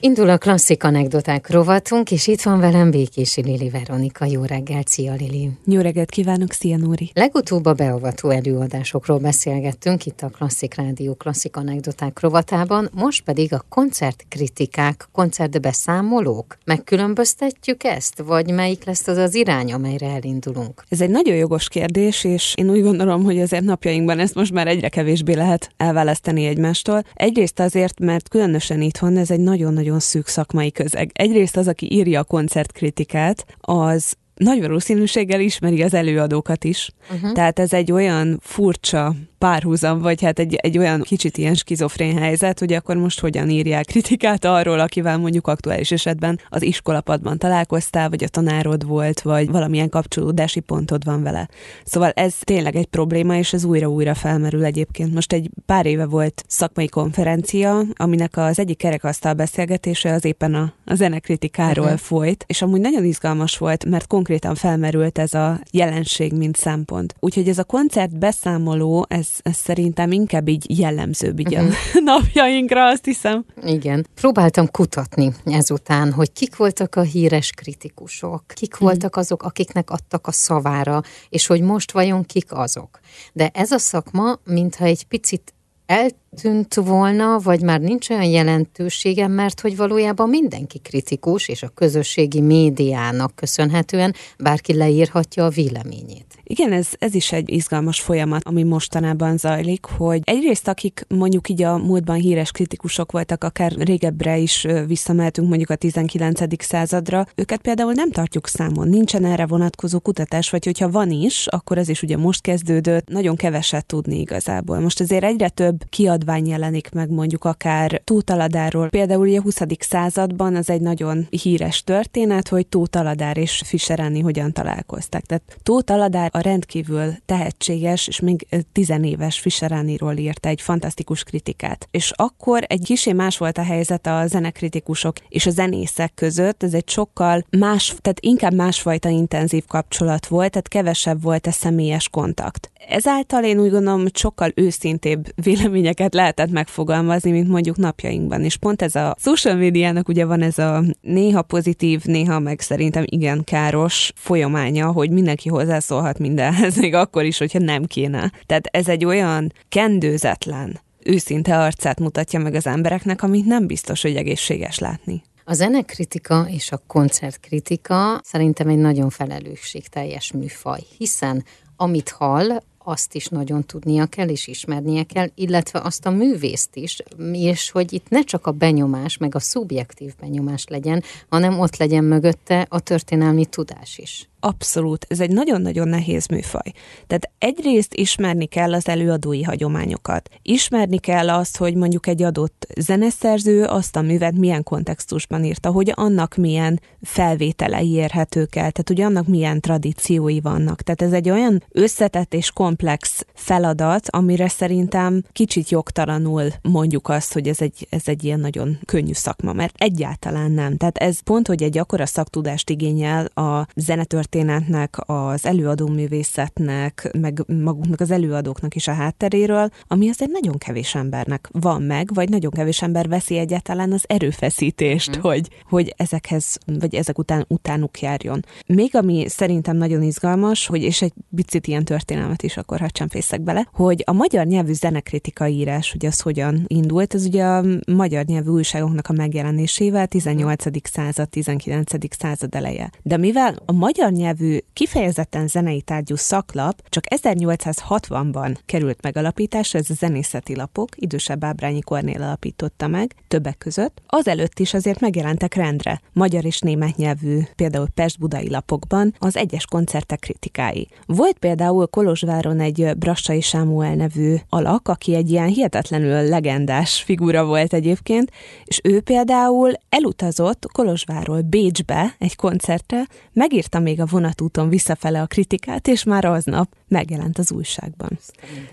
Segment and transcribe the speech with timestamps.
[0.00, 4.24] Indul a klasszik anekdoták rovatunk, és itt van velem Békési Lili Veronika.
[4.24, 5.50] Jó reggelt, szia Lili!
[5.64, 7.10] Jó reggelt kívánok, szia Nóri!
[7.14, 13.64] Legutóbb a beavató előadásokról beszélgettünk itt a Klasszik Rádió klasszik anekdoták rovatában, most pedig a
[13.68, 16.58] koncertkritikák, koncertbeszámolók.
[16.64, 20.84] Megkülönböztetjük ezt, vagy melyik lesz az az irány, amelyre elindulunk?
[20.88, 24.66] Ez egy nagyon jogos kérdés, és én úgy gondolom, hogy azért napjainkban ezt most már
[24.66, 27.04] egyre kevésbé lehet elválasztani egymástól.
[27.14, 31.10] Egyrészt azért, mert különösen itthon ez egy nagyon-nagyon nagyon szűk szakmai közeg.
[31.12, 36.90] Egyrészt az, aki írja a koncertkritikát, az nagy valószínűséggel ismeri az előadókat is.
[37.14, 37.32] Uh-huh.
[37.32, 42.58] Tehát ez egy olyan furcsa párhuzam, vagy hát egy, egy olyan kicsit ilyen skizofrén helyzet,
[42.58, 48.24] hogy akkor most hogyan írják kritikát arról, akivel mondjuk aktuális esetben az iskolapadban találkoztál, vagy
[48.24, 51.48] a tanárod volt, vagy valamilyen kapcsolódási pontod van vele.
[51.84, 55.14] Szóval ez tényleg egy probléma, és ez újra-újra felmerül egyébként.
[55.14, 60.72] Most egy pár éve volt szakmai konferencia, aminek az egyik kerekasztal beszélgetése az éppen a,
[60.84, 62.00] a zenekritikáról uh-huh.
[62.00, 67.14] folyt, és amúgy nagyon izgalmas volt, mert konkrétan felmerült ez a jelenség, mint szempont.
[67.20, 71.72] Úgyhogy ez a koncert beszámoló, ez ez, ez szerintem inkább így jellemzőbb így uh-huh.
[71.94, 73.44] a napjainkra, azt hiszem.
[73.66, 74.06] Igen.
[74.14, 78.88] Próbáltam kutatni ezután, hogy kik voltak a híres kritikusok, kik uh-huh.
[78.88, 83.00] voltak azok, akiknek adtak a szavára, és hogy most vajon kik azok.
[83.32, 85.52] De ez a szakma, mintha egy picit
[85.86, 92.40] eltűnt volna, vagy már nincs olyan jelentősége, mert hogy valójában mindenki kritikus, és a közösségi
[92.40, 96.37] médiának köszönhetően bárki leírhatja a véleményét.
[96.50, 101.62] Igen, ez, ez is egy izgalmas folyamat, ami mostanában zajlik, hogy egyrészt akik mondjuk így
[101.62, 106.62] a múltban híres kritikusok voltak, akár régebbre is visszamehetünk mondjuk a 19.
[106.64, 111.78] századra, őket például nem tartjuk számon, nincsen erre vonatkozó kutatás, vagy hogyha van is, akkor
[111.78, 114.80] ez is ugye most kezdődött, nagyon keveset tudni igazából.
[114.80, 119.60] Most azért egyre több kiadvány jelenik meg mondjuk akár Tóth Például a 20.
[119.78, 125.22] században az egy nagyon híres történet, hogy Tóth és Fischer hogyan találkoztak.
[125.22, 125.92] Tehát Tóth
[126.38, 131.88] a rendkívül tehetséges és még tizenéves Fischerániról írta egy fantasztikus kritikát.
[131.90, 136.74] És akkor egy kicsi más volt a helyzet a zenekritikusok és a zenészek között, ez
[136.74, 142.70] egy sokkal más, tehát inkább másfajta intenzív kapcsolat volt, tehát kevesebb volt a személyes kontakt.
[142.88, 148.44] Ezáltal én úgy gondolom, hogy sokkal őszintébb véleményeket lehetett megfogalmazni, mint mondjuk napjainkban.
[148.44, 153.04] És pont ez a social médiának ugye van ez a néha pozitív, néha meg szerintem
[153.06, 158.32] igen káros folyamánya, hogy mindenki hozzászólhat mindenhez, még akkor is, hogyha nem kéne.
[158.46, 164.16] Tehát ez egy olyan kendőzetlen, őszinte arcát mutatja meg az embereknek, amit nem biztos, hogy
[164.16, 165.22] egészséges látni.
[165.44, 171.44] A zenekritika és a koncertkritika szerintem egy nagyon felelősségteljes műfaj, hiszen
[171.76, 177.02] amit hall, azt is nagyon tudnia kell, és ismernie kell, illetve azt a művészt is,
[177.32, 182.04] és hogy itt ne csak a benyomás, meg a szubjektív benyomás legyen, hanem ott legyen
[182.04, 184.28] mögötte a történelmi tudás is.
[184.40, 186.72] Abszolút, ez egy nagyon-nagyon nehéz műfaj.
[187.06, 190.28] Tehát egyrészt ismerni kell az előadói hagyományokat.
[190.42, 195.92] Ismerni kell azt, hogy mondjuk egy adott zeneszerző azt a művet milyen kontextusban írta, hogy
[195.94, 200.82] annak milyen felvételei érhetők el, tehát hogy annak milyen tradíciói vannak.
[200.82, 207.48] Tehát ez egy olyan összetett és komplex feladat, amire szerintem kicsit jogtalanul mondjuk azt, hogy
[207.48, 210.76] ez egy, ez egy ilyen nagyon könnyű szakma, mert egyáltalán nem.
[210.76, 217.44] Tehát ez pont, hogy egy akkora szaktudást igényel a zenetört történetnek, az előadó művészetnek, meg
[217.46, 222.50] maguknak az előadóknak is a hátteréről, ami azért nagyon kevés embernek van meg, vagy nagyon
[222.50, 225.20] kevés ember veszi egyáltalán az erőfeszítést, mm.
[225.20, 228.44] hogy, hogy ezekhez, vagy ezek után utánuk járjon.
[228.66, 233.08] Még ami szerintem nagyon izgalmas, hogy és egy picit ilyen történelmet is akkor hadd sem
[233.08, 237.64] fészek bele, hogy a magyar nyelvű zenekritikai írás, hogy az hogyan indult, ez ugye a
[237.86, 240.88] magyar nyelvű újságoknak a megjelenésével 18.
[240.88, 241.92] század, 19.
[242.18, 242.90] század eleje.
[243.02, 249.94] De mivel a magyar nyelvű, kifejezetten zenei tárgyú szaklap csak 1860-ban került megalapításra, ez a
[249.94, 254.02] zenészeti lapok, idősebb Ábrányi Kornél alapította meg, többek között.
[254.06, 260.18] Azelőtt is azért megjelentek rendre magyar és német nyelvű, például Pest-Budai lapokban az egyes koncertek
[260.18, 260.88] kritikái.
[261.06, 267.72] Volt például Kolozsváron egy Brassai Sámuel nevű alak, aki egy ilyen hihetetlenül legendás figura volt
[267.72, 268.30] egyébként,
[268.64, 275.88] és ő például elutazott Kolozsváról Bécsbe egy koncertre, megírta még a vonatúton visszafele a kritikát,
[275.88, 278.18] és már aznap megjelent az újságban.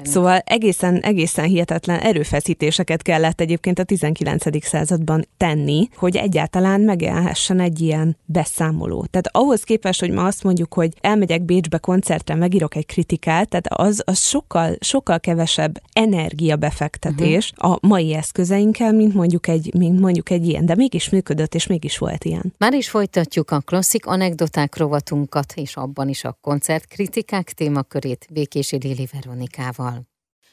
[0.02, 4.66] Szóval egészen, egészen hihetetlen erőfeszítéseket kellett egyébként a 19.
[4.66, 9.06] században tenni, hogy egyáltalán megjelenhessen egy ilyen beszámoló.
[9.06, 13.68] Tehát ahhoz képest, hogy ma azt mondjuk, hogy elmegyek Bécsbe koncertre, megírok egy kritikát, tehát
[13.68, 17.72] az, az sokkal, sokkal kevesebb energiabefektetés uh-huh.
[17.72, 21.98] a mai eszközeinkkel, mint mondjuk, egy, mint mondjuk egy ilyen, de mégis működött, és mégis
[21.98, 22.54] volt ilyen.
[22.58, 27.52] Már is folytatjuk a klasszik anekdoták rovatunkat, és abban is a koncertkritikák
[28.06, 30.07] témakörét Békési Lili Veronikával.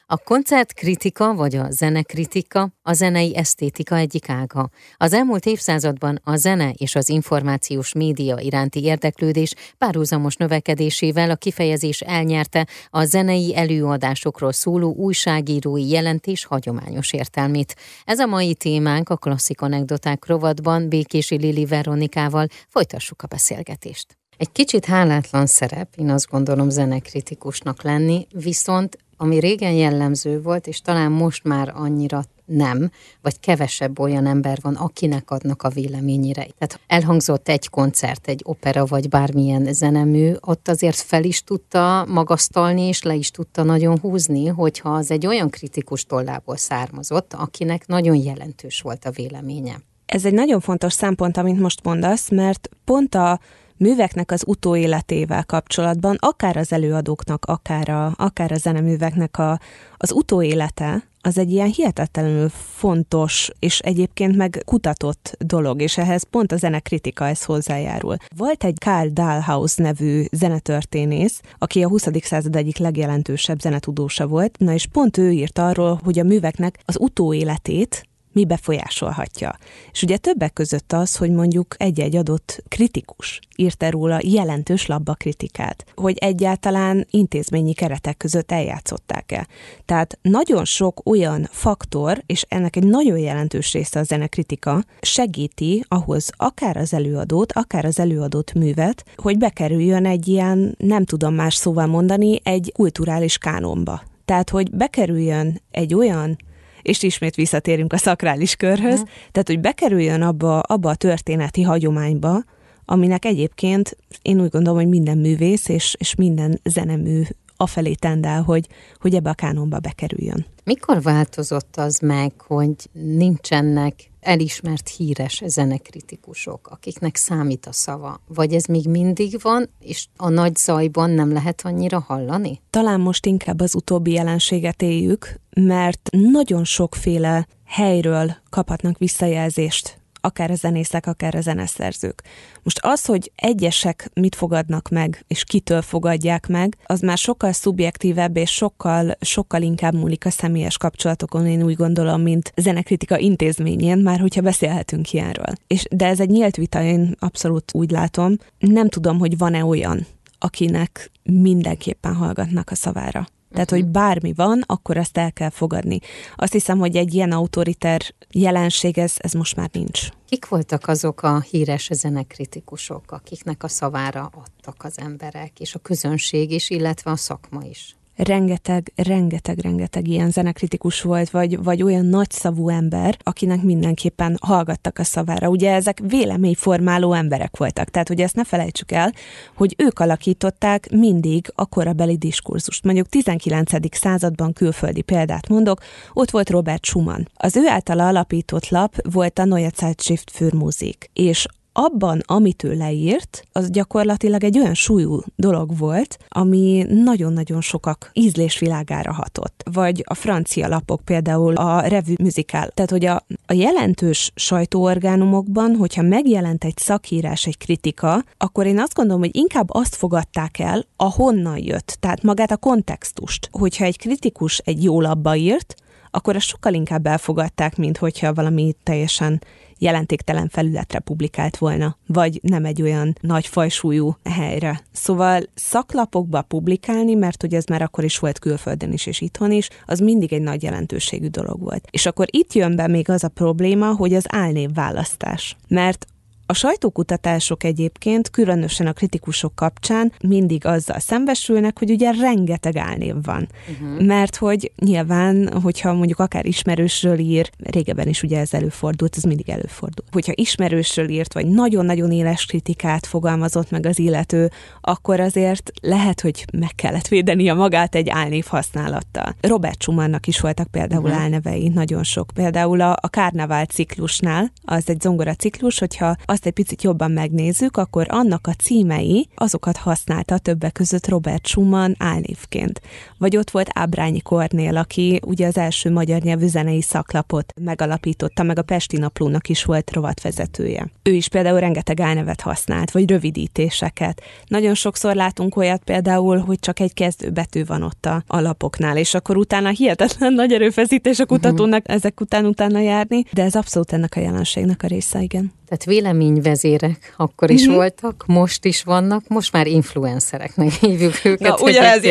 [0.06, 4.70] A koncertkritika vagy a zenekritika a zenei esztétika egyik ága.
[4.96, 12.00] Az elmúlt évszázadban a zene és az információs média iránti érdeklődés párhuzamos növekedésével a kifejezés
[12.00, 17.76] elnyerte a zenei előadásokról szóló újságírói jelentés hagyományos értelmét.
[18.04, 24.21] Ez a mai témánk a klasszik anekdoták rovatban Békési Lili Veronikával folytassuk a beszélgetést.
[24.42, 30.80] Egy kicsit hálátlan szerep, én azt gondolom zenekritikusnak lenni, viszont ami régen jellemző volt, és
[30.80, 32.90] talán most már annyira nem,
[33.20, 36.46] vagy kevesebb olyan ember van, akinek adnak a véleményére.
[36.58, 42.82] Tehát elhangzott egy koncert, egy opera, vagy bármilyen zenemű, ott azért fel is tudta magasztalni,
[42.82, 48.16] és le is tudta nagyon húzni, hogyha az egy olyan kritikus tollából származott, akinek nagyon
[48.16, 49.80] jelentős volt a véleménye.
[50.06, 53.40] Ez egy nagyon fontos szempont, amit most mondasz, mert pont a
[53.82, 59.60] műveknek az utóéletével kapcsolatban, akár az előadóknak, akár a, akár a zeneműveknek a,
[59.96, 66.52] az utóélete, az egy ilyen hihetetlenül fontos, és egyébként meg kutatott dolog, és ehhez pont
[66.52, 68.16] a zenekritika ez hozzájárul.
[68.36, 72.06] Volt egy Karl Dahlhaus nevű zenetörténész, aki a 20.
[72.20, 76.96] század egyik legjelentősebb zenetudósa volt, na és pont ő írt arról, hogy a műveknek az
[77.00, 79.56] utóéletét mi befolyásolhatja.
[79.92, 85.84] És ugye többek között az, hogy mondjuk egy-egy adott kritikus írta róla jelentős labba kritikát,
[85.94, 89.46] hogy egyáltalán intézményi keretek között eljátszották-e.
[89.84, 96.30] Tehát nagyon sok olyan faktor, és ennek egy nagyon jelentős része a zenekritika, segíti ahhoz
[96.36, 101.86] akár az előadót, akár az előadott művet, hogy bekerüljön egy ilyen, nem tudom más szóval
[101.86, 104.02] mondani, egy kulturális kánonba.
[104.24, 106.36] Tehát, hogy bekerüljön egy olyan
[106.82, 109.08] és ismét visszatérünk a szakrális körhöz, uh-huh.
[109.32, 112.44] tehát hogy bekerüljön abba, abba a történeti hagyományba,
[112.84, 117.22] aminek egyébként én úgy gondolom, hogy minden művész és, és minden zenemű
[117.62, 118.68] afelé tendál, hogy,
[119.00, 120.46] hogy ebbe a kánonba bekerüljön.
[120.64, 128.20] Mikor változott az meg, hogy nincsenek elismert híres zenekritikusok, akiknek számít a szava?
[128.26, 132.60] Vagy ez még mindig van, és a nagy zajban nem lehet annyira hallani?
[132.70, 140.54] Talán most inkább az utóbbi jelenséget éljük, mert nagyon sokféle helyről kaphatnak visszajelzést akár a
[140.54, 142.22] zenészek, akár a zeneszerzők.
[142.62, 148.36] Most az, hogy egyesek mit fogadnak meg, és kitől fogadják meg, az már sokkal szubjektívebb,
[148.36, 154.20] és sokkal, sokkal inkább múlik a személyes kapcsolatokon, én úgy gondolom, mint zenekritika intézményén, már
[154.20, 155.54] hogyha beszélhetünk ilyenről.
[155.66, 158.36] És, de ez egy nyílt vita, én abszolút úgy látom.
[158.58, 160.06] Nem tudom, hogy van-e olyan,
[160.38, 163.26] akinek mindenképpen hallgatnak a szavára.
[163.52, 163.92] Tehát, hogy mhm.
[163.92, 165.98] bármi van, akkor ezt el kell fogadni.
[166.36, 168.00] Azt hiszem, hogy egy ilyen autoriter
[168.30, 170.08] jelenség, ez, ez most már nincs.
[170.28, 176.50] Kik voltak azok a híres zenekritikusok, akiknek a szavára adtak az emberek, és a közönség
[176.50, 177.96] is, illetve a szakma is?
[178.16, 185.04] Rengeteg, rengeteg, rengeteg ilyen zenekritikus volt, vagy, vagy olyan nagyszavú ember, akinek mindenképpen hallgattak a
[185.04, 185.48] szavára.
[185.48, 189.12] Ugye ezek véleményformáló emberek voltak, tehát ugye ezt ne felejtsük el,
[189.54, 192.84] hogy ők alakították mindig a korabeli diskurzust.
[192.84, 193.96] Mondjuk 19.
[193.96, 195.80] században külföldi példát mondok,
[196.12, 197.28] ott volt Robert Schumann.
[197.34, 202.74] Az ő általa alapított lap volt a Neue Zeitschrift für Musik, és abban, amit ő
[202.74, 209.62] leírt, az gyakorlatilag egy olyan súlyú dolog volt, ami nagyon-nagyon sokak ízlésvilágára hatott.
[209.72, 212.68] Vagy a francia lapok például a revue musical.
[212.68, 218.94] Tehát, hogy a, a jelentős sajtóorgánumokban, hogyha megjelent egy szakírás, egy kritika, akkor én azt
[218.94, 223.48] gondolom, hogy inkább azt fogadták el, ahonnan jött, tehát magát a kontextust.
[223.52, 225.74] Hogyha egy kritikus egy jó labba írt,
[226.14, 229.42] akkor azt sokkal inkább elfogadták, mint hogyha valami teljesen
[229.78, 234.82] jelentéktelen felületre publikált volna, vagy nem egy olyan nagy fajsúlyú helyre.
[234.92, 239.68] Szóval szaklapokba publikálni, mert hogy ez már akkor is volt külföldön is és itthon is,
[239.86, 241.88] az mindig egy nagy jelentőségű dolog volt.
[241.90, 245.56] És akkor itt jön be még az a probléma, hogy az álnév választás.
[245.68, 246.06] Mert
[246.52, 253.48] A sajtókutatások egyébként, különösen a kritikusok kapcsán mindig azzal szembesülnek, hogy ugye rengeteg álnév van.
[253.70, 254.06] Uh-huh.
[254.06, 259.48] Mert hogy nyilván, hogyha mondjuk akár ismerősről ír, régebben is ugye ez előfordult, ez mindig
[259.48, 260.04] előfordul.
[260.10, 266.44] Hogyha ismerősről írt, vagy nagyon-nagyon éles kritikát fogalmazott meg az illető, akkor azért lehet, hogy
[266.52, 269.34] meg kellett védeni a magát egy álnév használattal.
[269.40, 271.20] Robert Schumannnak is voltak például uh-huh.
[271.20, 272.30] álnevei, nagyon sok.
[272.34, 277.76] Például a, a Kárnavál ciklusnál, az egy zongora ciklus, hogyha azt egy picit jobban megnézzük,
[277.76, 282.80] akkor annak a címei, azokat használta többek között Robert Schumann álnévként.
[283.18, 288.58] Vagy ott volt Ábrányi Kornél, aki ugye az első magyar nyelvű zenei szaklapot megalapította, meg
[288.58, 290.90] a Pesti Naplónak is volt rovatvezetője.
[291.02, 294.22] Ő is például rengeteg álnevet használt, vagy rövidítéseket.
[294.46, 299.36] Nagyon sokszor látunk olyat például, hogy csak egy kezdőbetű van ott a, alapoknál, és akkor
[299.36, 301.94] utána hihetetlen nagy erőfeszítés a kutatónak uh-huh.
[301.94, 305.52] ezek után utána járni, de ez abszolút ennek a jelenségnek a része, igen.
[305.72, 307.74] Tehát véleményvezérek akkor is mm-hmm.
[307.74, 311.48] voltak, most is vannak, most már influencereknek hívjuk őket.
[311.48, 312.04] Na, ugyanez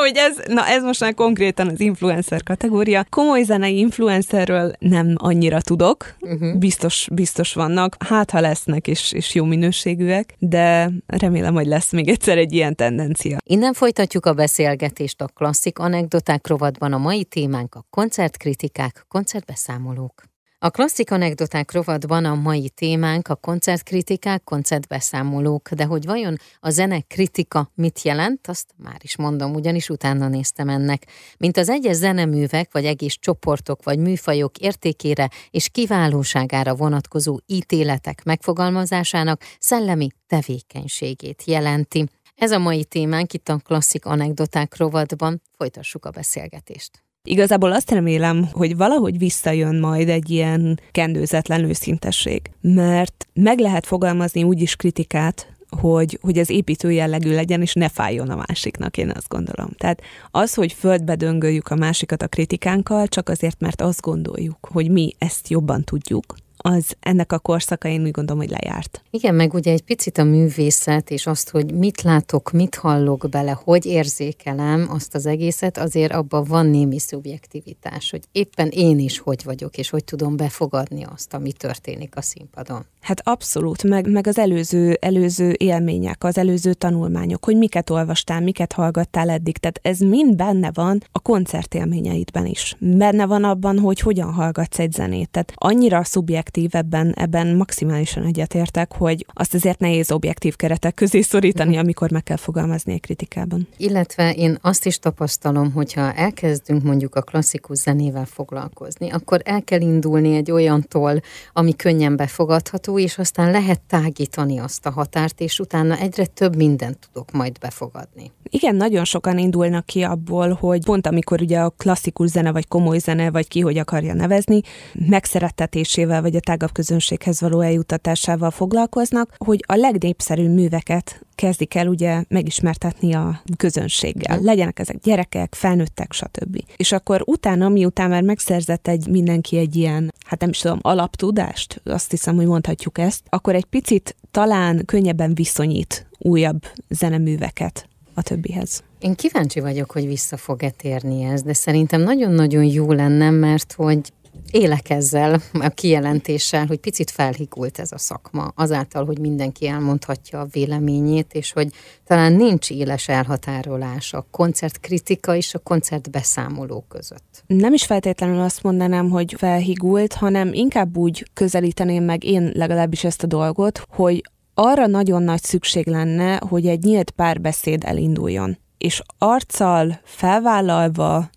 [0.00, 3.06] hogy ez, na ez most már konkrétan az influencer kategória.
[3.08, 6.58] Komoly zenei influencerről nem annyira tudok, uh-huh.
[6.58, 12.08] biztos, biztos vannak, hát ha lesznek és, és jó minőségűek, de remélem, hogy lesz még
[12.08, 13.38] egyszer egy ilyen tendencia.
[13.44, 16.92] Innen folytatjuk a beszélgetést a klasszik anekdoták rovatban.
[16.92, 20.29] A mai témánk a koncertkritikák, koncertbeszámolók.
[20.62, 27.00] A klasszik anekdoták rovatban a mai témánk a koncertkritikák, koncertbeszámolók, de hogy vajon a zene
[27.00, 31.06] kritika mit jelent, azt már is mondom, ugyanis utána néztem ennek.
[31.38, 39.42] Mint az egyes zeneművek, vagy egész csoportok, vagy műfajok értékére és kiválóságára vonatkozó ítéletek megfogalmazásának
[39.58, 42.08] szellemi tevékenységét jelenti.
[42.34, 45.42] Ez a mai témánk itt a klasszik anekdoták rovatban.
[45.56, 47.09] Folytassuk a beszélgetést.
[47.22, 54.42] Igazából azt remélem, hogy valahogy visszajön majd egy ilyen kendőzetlen őszintesség, mert meg lehet fogalmazni
[54.42, 59.10] úgy is kritikát, hogy, hogy ez építő jellegű legyen, és ne fájjon a másiknak, én
[59.10, 59.70] azt gondolom.
[59.76, 64.90] Tehát az, hogy földbe döngöljük a másikat a kritikánkkal, csak azért, mert azt gondoljuk, hogy
[64.90, 69.02] mi ezt jobban tudjuk, az ennek a korszaka én úgy gondolom, hogy lejárt.
[69.10, 73.60] Igen, meg ugye egy picit a művészet, és azt, hogy mit látok, mit hallok bele,
[73.64, 79.44] hogy érzékelem azt az egészet, azért abban van némi szubjektivitás, hogy éppen én is hogy
[79.44, 82.86] vagyok, és hogy tudom befogadni azt, ami történik a színpadon.
[83.00, 88.72] Hát abszolút, meg, meg az előző, előző élmények, az előző tanulmányok, hogy miket olvastál, miket
[88.72, 92.76] hallgattál eddig, tehát ez mind benne van a koncertélményeidben is.
[92.78, 95.30] Benne van abban, hogy hogyan hallgatsz egy zenét.
[95.30, 101.76] Tehát annyira szubjektív ebben, ebben maximálisan egyetértek, hogy azt azért nehéz objektív keretek közé szorítani,
[101.76, 103.68] amikor meg kell fogalmazni egy kritikában.
[103.76, 109.80] Illetve én azt is tapasztalom, hogyha elkezdünk mondjuk a klasszikus zenével foglalkozni, akkor el kell
[109.80, 111.20] indulni egy olyantól,
[111.52, 116.56] ami könnyen befogadható, látható, és aztán lehet tágítani azt a határt, és utána egyre több
[116.56, 118.30] mindent tudok majd befogadni.
[118.42, 122.98] Igen, nagyon sokan indulnak ki abból, hogy pont amikor ugye a klasszikus zene, vagy komoly
[122.98, 124.60] zene, vagy ki hogy akarja nevezni,
[125.08, 132.24] megszerettetésével, vagy a tágabb közönséghez való eljutatásával foglalkoznak, hogy a legnépszerűbb műveket kezdik el ugye
[132.28, 134.38] megismertetni a közönséggel.
[134.40, 136.62] Legyenek ezek gyerekek, felnőttek, stb.
[136.76, 141.80] És akkor utána, miután már megszerzett egy mindenki egy ilyen, hát nem is tudom, alaptudást,
[141.84, 148.82] azt hiszem, hogy mondhatjuk ezt, akkor egy picit talán könnyebben viszonyít újabb zeneműveket a többihez.
[148.98, 154.12] Én kíváncsi vagyok, hogy vissza fog-e térni ez, de szerintem nagyon-nagyon jó lenne, mert hogy
[154.50, 160.48] élek ezzel a kijelentéssel, hogy picit felhigult ez a szakma, azáltal, hogy mindenki elmondhatja a
[160.50, 161.68] véleményét, és hogy
[162.04, 167.44] talán nincs éles elhatárolás a koncertkritika és a koncertbeszámoló között.
[167.46, 173.22] Nem is feltétlenül azt mondanám, hogy felhigult, hanem inkább úgy közelíteném meg én legalábbis ezt
[173.22, 174.22] a dolgot, hogy
[174.54, 178.58] arra nagyon nagy szükség lenne, hogy egy nyílt párbeszéd elinduljon.
[178.78, 181.30] És arccal felvállalva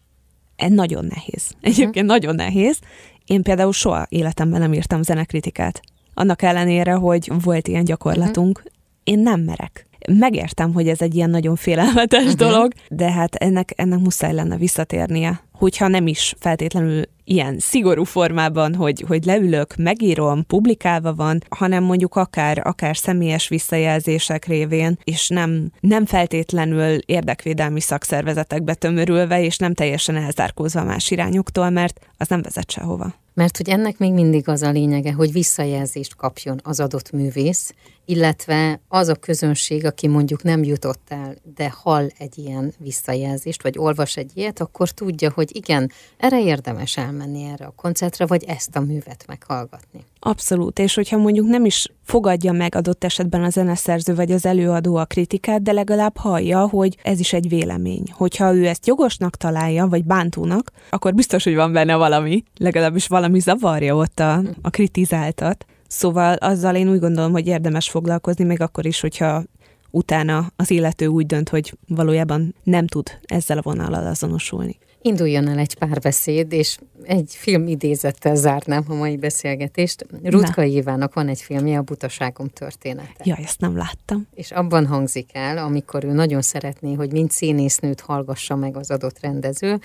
[0.56, 1.52] ez nagyon nehéz.
[1.62, 2.06] Egyébként uh-huh.
[2.06, 2.80] nagyon nehéz.
[3.26, 5.82] Én például soha életemben nem írtam zenekritikát.
[6.14, 8.74] Annak ellenére, hogy volt ilyen gyakorlatunk, uh-huh.
[9.04, 9.88] én nem merek.
[10.12, 12.38] Megértem, hogy ez egy ilyen nagyon félelmetes uh-huh.
[12.38, 18.76] dolog, de hát ennek, ennek muszáj lenne visszatérnie hogyha nem is feltétlenül ilyen szigorú formában,
[18.76, 25.72] hogy, hogy leülök, megírom, publikálva van, hanem mondjuk akár, akár személyes visszajelzések révén, és nem,
[25.80, 32.72] nem feltétlenül érdekvédelmi szakszervezetekbe tömörülve, és nem teljesen elzárkózva más irányoktól, mert az nem vezet
[32.72, 33.14] sehova.
[33.34, 37.74] Mert hogy ennek még mindig az a lényege, hogy visszajelzést kapjon az adott művész,
[38.06, 43.78] illetve az a közönség, aki mondjuk nem jutott el, de hall egy ilyen visszajelzést, vagy
[43.78, 48.76] olvas egy ilyet, akkor tudja, hogy igen, erre érdemes elmenni erre a koncertre, vagy ezt
[48.76, 50.06] a művet meghallgatni.
[50.26, 54.96] Abszolút, és hogyha mondjuk nem is fogadja meg adott esetben a zeneszerző vagy az előadó
[54.96, 58.04] a kritikát, de legalább hallja, hogy ez is egy vélemény.
[58.12, 63.40] Hogyha ő ezt jogosnak találja, vagy bántónak, akkor biztos, hogy van benne valami, legalábbis valami
[63.40, 65.66] zavarja ott a, a kritizáltat.
[65.88, 69.44] Szóval azzal én úgy gondolom, hogy érdemes foglalkozni, még akkor is, hogyha
[69.92, 74.78] utána az illető úgy dönt, hogy valójában nem tud ezzel a vonallal azonosulni.
[75.06, 80.06] Induljon el egy párbeszéd, és egy film idézettel zárnám a mai beszélgetést.
[80.24, 83.24] Rutka Évának van egy filmje, a Butaságom története.
[83.24, 84.28] Ja, ezt nem láttam.
[84.34, 89.20] És abban hangzik el, amikor ő nagyon szeretné, hogy mind színésznőt hallgassa meg az adott
[89.20, 89.80] rendező,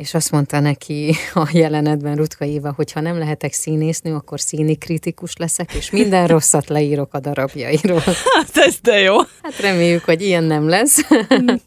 [0.00, 4.76] és azt mondta neki a jelenetben Rutka Éva, hogy ha nem lehetek színésznő, akkor színi
[4.76, 8.02] kritikus leszek, és minden rosszat leírok a darabjairól.
[8.34, 9.16] Hát ez de jó.
[9.42, 10.98] Hát reméljük, hogy ilyen nem lesz.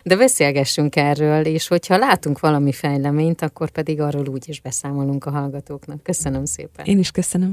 [0.04, 5.30] De beszélgessünk erről, és hogyha látunk valami fejleményt, akkor pedig arról úgy is beszámolunk a
[5.30, 6.04] hallgatóknak.
[6.04, 6.86] Köszönöm szépen.
[6.86, 7.52] Én is köszönöm.